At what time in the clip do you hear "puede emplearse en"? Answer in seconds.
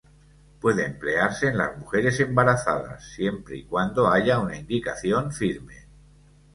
0.59-1.57